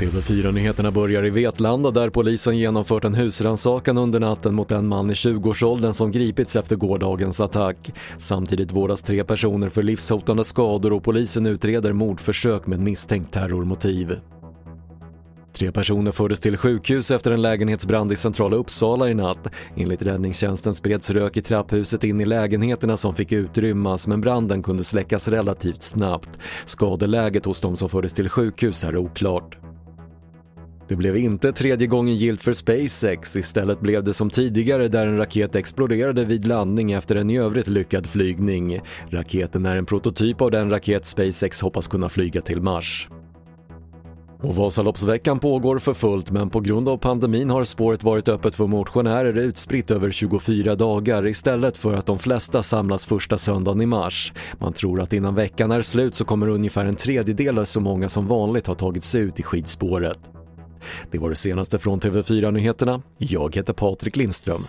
[0.00, 5.12] TV4-nyheterna börjar i Vetlanda där polisen genomfört en husrannsakan under natten mot en man i
[5.12, 7.92] 20-årsåldern som gripits efter gårdagens attack.
[8.18, 14.16] Samtidigt vårdas tre personer för livshotande skador och polisen utreder mordförsök med misstänkt terrormotiv.
[15.60, 19.46] Tre personer fördes till sjukhus efter en lägenhetsbrand i centrala Uppsala i natt.
[19.76, 24.84] Enligt räddningstjänsten spreds rök i trapphuset in i lägenheterna som fick utrymmas men branden kunde
[24.84, 26.38] släckas relativt snabbt.
[26.64, 29.58] Skadeläget hos de som fördes till sjukhus är oklart.
[30.88, 35.16] Det blev inte tredje gången gilt för SpaceX, istället blev det som tidigare där en
[35.16, 38.80] raket exploderade vid landning efter en i övrigt lyckad flygning.
[39.10, 43.08] Raketen är en prototyp av den raket SpaceX hoppas kunna flyga till Mars.
[44.42, 48.66] Och Vasaloppsveckan pågår för fullt men på grund av pandemin har spåret varit öppet för
[48.66, 54.32] motionärer utspritt över 24 dagar istället för att de flesta samlas första söndagen i mars.
[54.58, 58.08] Man tror att innan veckan är slut så kommer ungefär en tredjedel av så många
[58.08, 60.18] som vanligt ha tagit sig ut i skidspåret.
[61.10, 63.02] Det var det senaste från TV4 Nyheterna.
[63.18, 64.62] Jag heter Patrik Lindström.